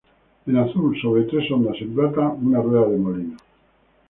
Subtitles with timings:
[0.51, 3.37] En azul, sobre tres ondas en plata una rueda de molino.